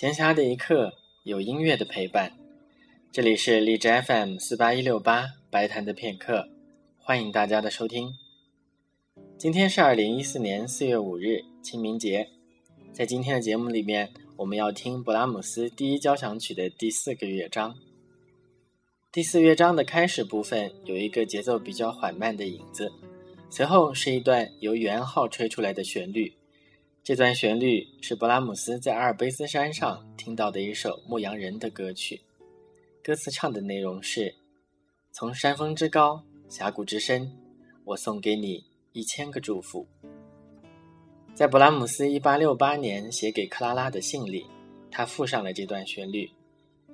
[0.00, 0.94] 闲暇的一刻，
[1.24, 2.32] 有音乐的陪伴。
[3.12, 6.48] 这里是荔枝 FM 四八一六八白谈的片刻，
[6.96, 8.14] 欢迎大家的收听。
[9.36, 12.30] 今天是二零一四年四月五日，清明节。
[12.94, 17.76] 在今天的节目里面，我们要听勃拉姆斯第一交响曲的第四个乐章。
[19.12, 22.90] 第四乐章的开始部分有一个节奏比较缓慢的影子，
[23.50, 26.32] 随后是一段由圆号吹出来的旋律。
[27.10, 32.20] 这段旋律是勃拉姆斯在阿尔卑斯山上听到的一首牧羊人的歌曲。
[33.02, 34.32] 歌词唱的内容是
[35.10, 37.36] ：“从山峰之高，峡谷之深，
[37.84, 39.88] 我送给你一千个祝福。”
[41.34, 44.46] 在勃拉姆斯1868年写给克拉拉的信里，
[44.88, 46.30] 他附上了这段旋律。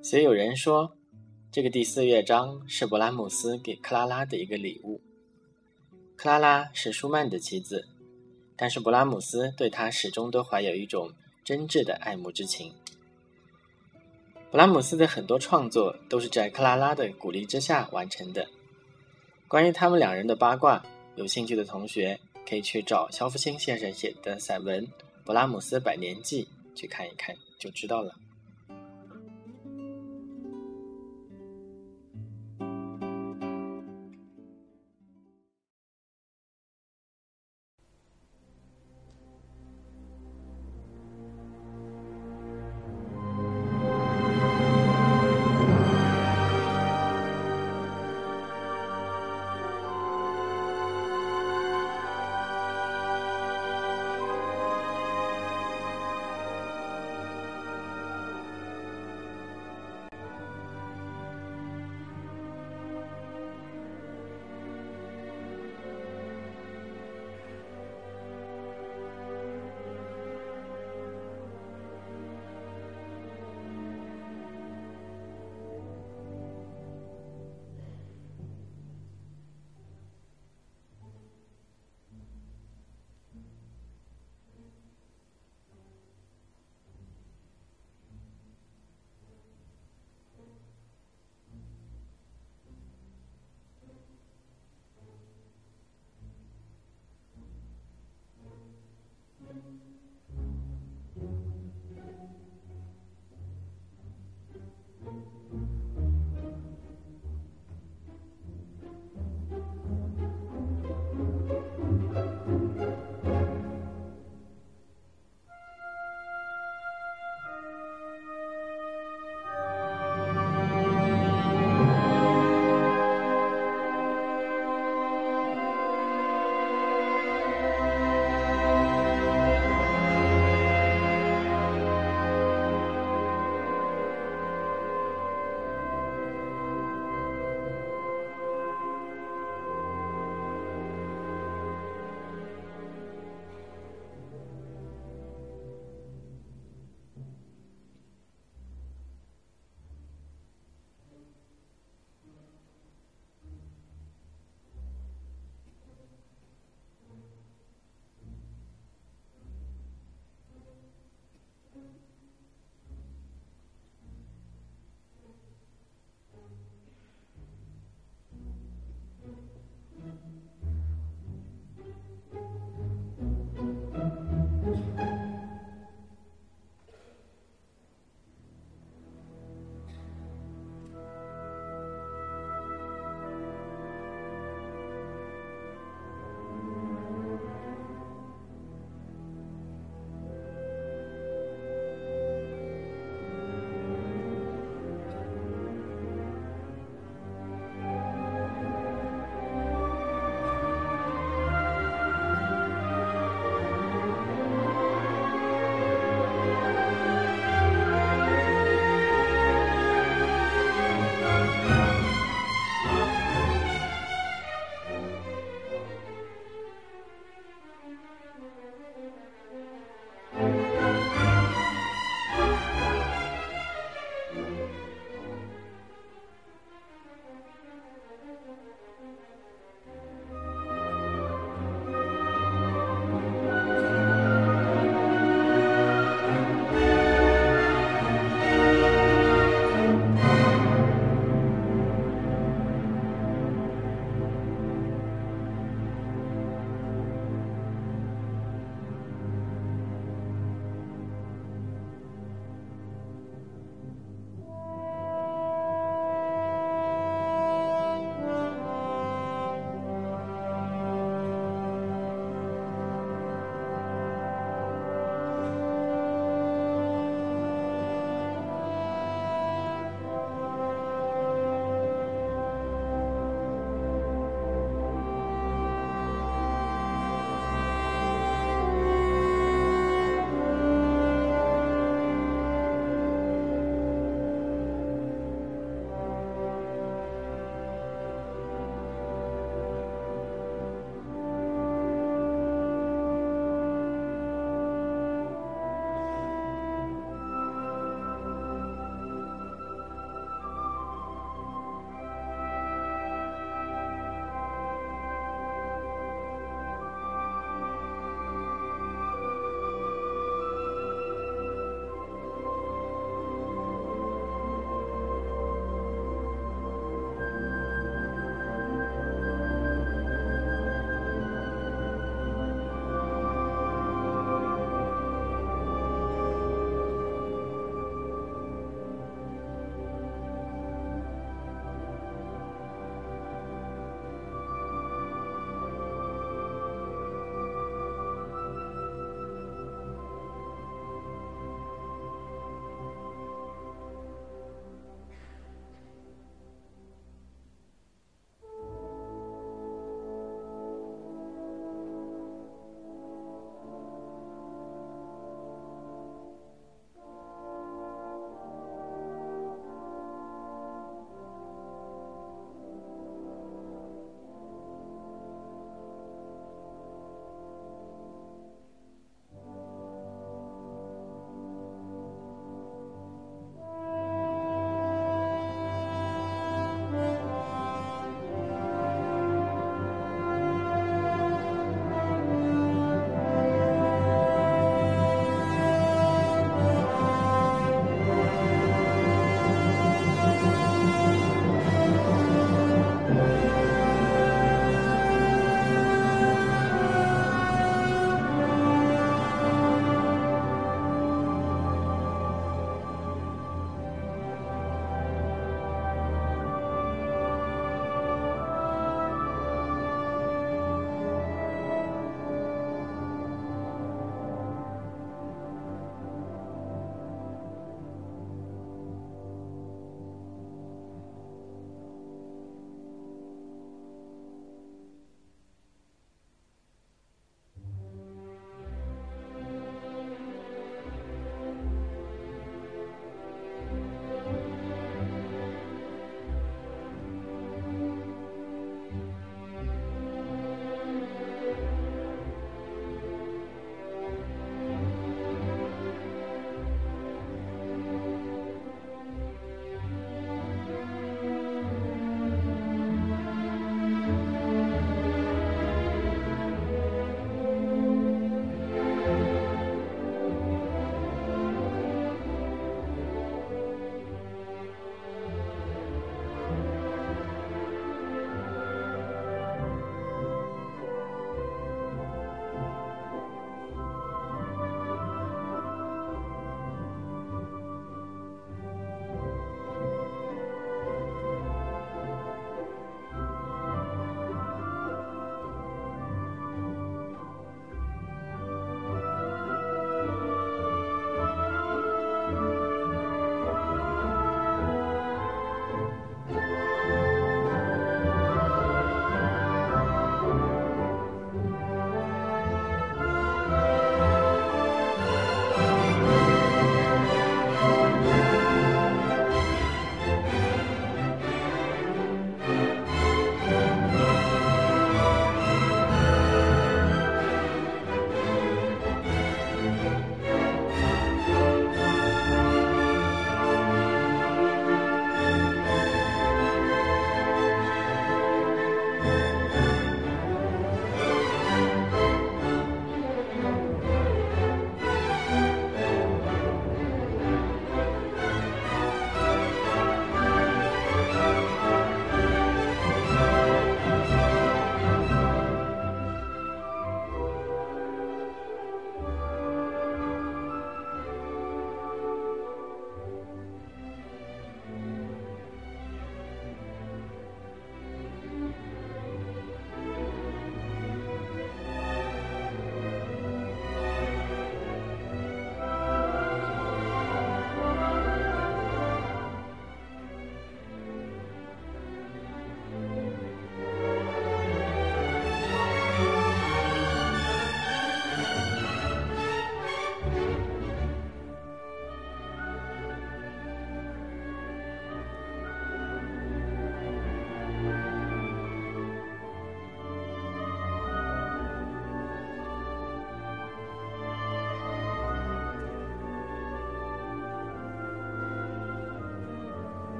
[0.00, 0.96] 所以有人说，
[1.52, 4.98] 这个第四乐章是勃拉姆斯给克拉拉的一个礼物。
[6.16, 7.86] 克拉拉是舒曼的妻子。
[8.56, 11.12] 但是勃拉姆斯对他始终都怀有一种
[11.44, 12.72] 真挚的爱慕之情。
[14.50, 18.48] 勃拉姆斯的很多创作都是在克拉拉的鼓励之下完成的。
[19.48, 24.86] 关于他们两人的八卦，有兴趣的同学可以去找肖复兴先生写的散文
[25.24, 26.48] 《勃拉姆斯百年记》
[26.78, 28.14] 去看一看，就知道了。